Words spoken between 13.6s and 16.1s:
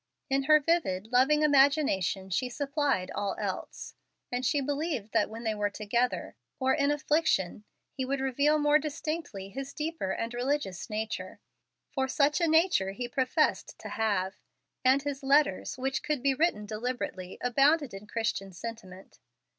to have; and his letters, which